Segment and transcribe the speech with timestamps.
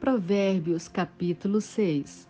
[0.00, 2.28] Provérbios capítulo 6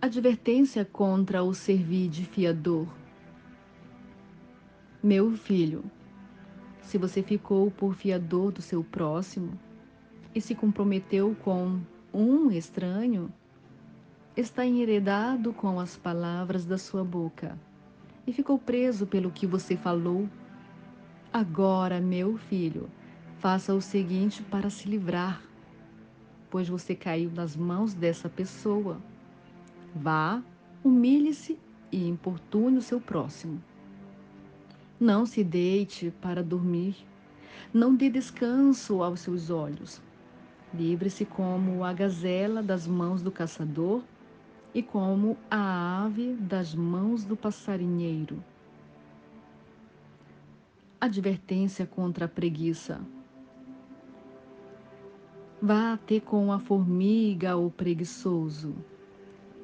[0.00, 2.86] Advertência contra o servir de fiador.
[5.02, 5.82] Meu filho,
[6.82, 9.58] se você ficou por fiador do seu próximo
[10.34, 11.80] e se comprometeu com
[12.12, 13.32] um estranho,
[14.36, 17.58] está enheredado com as palavras da sua boca
[18.26, 20.28] e ficou preso pelo que você falou.
[21.32, 22.90] Agora, meu filho,
[23.44, 25.42] faça o seguinte para se livrar,
[26.48, 28.96] pois você caiu nas mãos dessa pessoa.
[29.94, 30.42] Vá,
[30.82, 31.58] humilhe-se
[31.92, 33.62] e importune o seu próximo.
[34.98, 36.96] Não se deite para dormir,
[37.70, 40.00] não dê descanso aos seus olhos.
[40.72, 44.02] Livre-se como a gazela das mãos do caçador
[44.72, 48.42] e como a ave das mãos do passarinheiro.
[50.98, 53.02] Advertência contra a preguiça.
[55.66, 58.74] Vá ter com a formiga ou preguiçoso.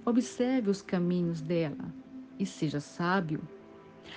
[0.03, 1.93] Observe os caminhos dela
[2.39, 3.43] e seja sábio,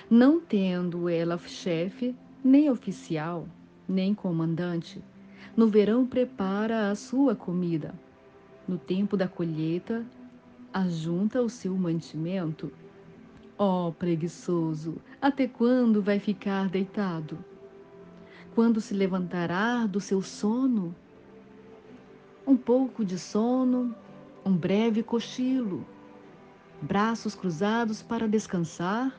[0.08, 3.46] não tendo ela chefe, nem oficial,
[3.86, 5.04] nem comandante.
[5.54, 7.94] No verão prepara a sua comida.
[8.66, 10.06] No tempo da colheita
[10.72, 12.72] ajunta o seu mantimento?
[13.58, 17.36] Ó oh, preguiçoso, até quando vai ficar deitado?
[18.54, 20.94] Quando se levantará do seu sono?
[22.46, 23.94] Um pouco de sono,
[24.44, 25.86] um breve cochilo,
[26.82, 29.18] braços cruzados para descansar,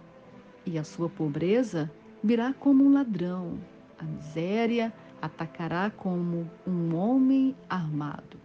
[0.66, 1.92] e a sua pobreza
[2.24, 3.60] virá como um ladrão,
[3.98, 8.38] a miséria atacará como um homem armado.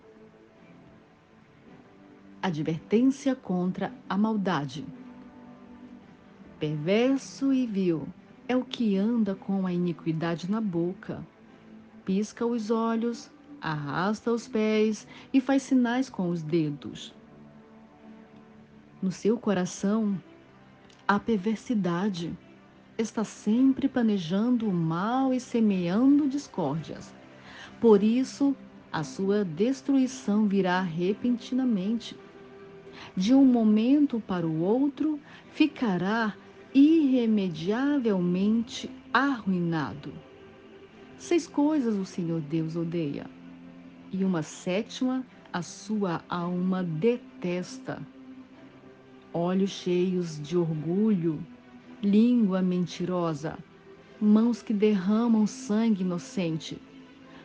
[2.43, 4.87] Advertência contra a maldade.
[6.59, 8.07] Perverso e vil
[8.49, 11.25] é o que anda com a iniquidade na boca,
[12.05, 13.31] pisca os olhos,
[13.61, 17.15] arrasta os pés e faz sinais com os dedos.
[19.03, 20.21] No seu coração
[21.07, 22.37] há perversidade,
[22.99, 27.15] está sempre planejando o mal e semeando discórdias.
[27.81, 28.55] Por isso,
[28.93, 32.17] a sua destruição virá repentinamente
[33.17, 35.19] de um momento para o outro,
[35.53, 36.35] ficará
[36.75, 40.13] irremediavelmente arruinado.
[41.19, 43.27] Seis coisas o Senhor Deus odeia,
[44.13, 48.01] e uma sétima a sua alma detesta:
[49.33, 51.45] olhos cheios de orgulho,
[52.03, 53.59] língua mentirosa,
[54.21, 56.81] mãos que derramam sangue inocente,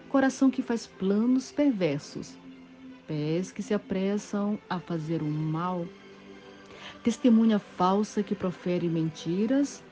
[0.10, 2.38] coração que faz planos perversos
[3.08, 5.86] pés que se apressam a fazer o mal,
[7.04, 9.84] testemunha falsa que profere mentiras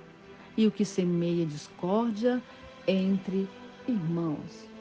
[0.57, 2.41] e o que semeia discórdia
[2.87, 3.47] entre
[3.87, 4.72] irmãos.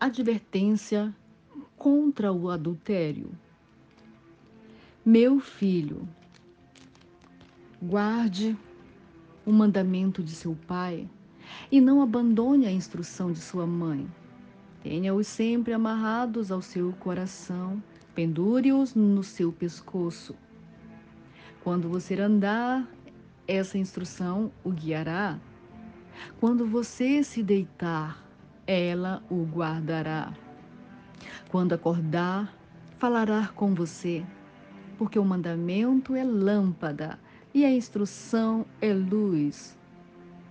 [0.00, 1.14] Advertência
[1.76, 3.30] contra o adultério.
[5.04, 6.08] Meu filho,
[7.82, 8.56] guarde
[9.46, 11.08] o mandamento de seu pai
[11.70, 14.08] e não abandone a instrução de sua mãe
[14.82, 17.82] Tenha-os sempre amarrados ao seu coração,
[18.14, 20.36] pendure-os no seu pescoço.
[21.64, 22.88] Quando você andar,
[23.46, 25.38] essa instrução o guiará.
[26.38, 28.24] Quando você se deitar,
[28.68, 30.34] ela o guardará.
[31.48, 32.54] Quando acordar,
[32.98, 34.22] falará com você,
[34.98, 37.18] porque o mandamento é lâmpada
[37.54, 39.74] e a instrução é luz,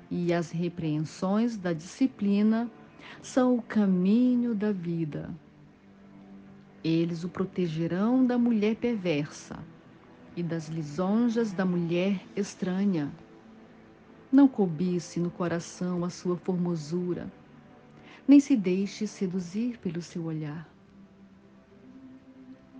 [0.10, 2.68] e as repreensões da disciplina
[3.22, 5.30] são o caminho da vida.
[6.84, 9.60] Eles o protegerão da mulher perversa
[10.36, 13.12] e das lisonjas da mulher estranha.
[14.32, 17.32] Não cobice no coração a sua formosura,
[18.28, 20.70] nem se deixe seduzir pelo seu olhar.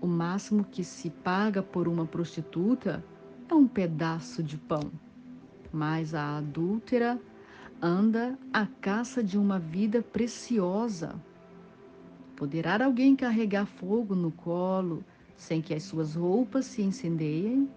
[0.02, 3.04] O máximo que se paga por uma prostituta
[3.50, 4.92] é um pedaço de pão,
[5.72, 7.20] mas a adúltera
[7.82, 11.16] anda à caça de uma vida preciosa.
[12.36, 15.04] Poderá alguém carregar fogo no colo
[15.36, 17.70] sem que as suas roupas se incendeiem?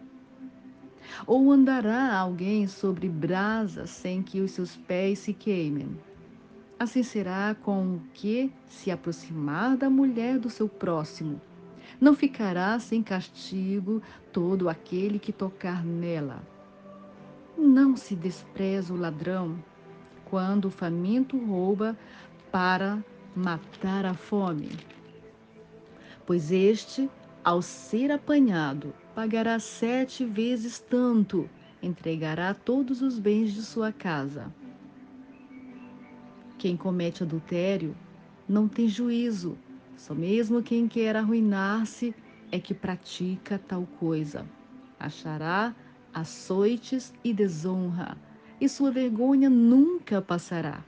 [1.27, 5.97] Ou andará alguém sobre brasas sem que os seus pés se queimem?
[6.81, 11.39] Assim será com o que se aproximar da mulher do seu próximo.
[12.01, 14.01] Não ficará sem castigo
[14.33, 16.43] todo aquele que tocar nela.
[17.55, 19.63] Não se despreza o ladrão,
[20.25, 21.95] quando o faminto rouba
[22.51, 23.05] para
[23.37, 24.71] matar a fome.
[26.25, 27.11] Pois este,
[27.45, 31.47] ao ser apanhado, pagará sete vezes tanto,
[31.83, 34.51] entregará todos os bens de sua casa.
[36.61, 37.97] Quem comete adultério
[38.47, 39.57] não tem juízo,
[39.97, 42.15] só mesmo quem quer arruinar-se
[42.53, 44.45] é que pratica tal coisa.
[44.99, 45.75] Achará
[46.13, 48.15] açoites e desonra,
[48.61, 50.85] e sua vergonha nunca passará,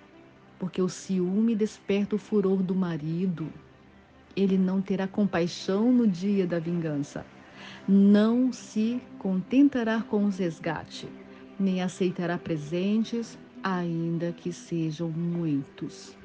[0.59, 3.51] porque o ciúme desperta o furor do marido.
[4.37, 7.25] Ele não terá compaixão no dia da vingança.
[7.89, 11.09] Não se contentará com os resgate,
[11.59, 16.22] nem aceitará presentes, ainda que sejam muitos.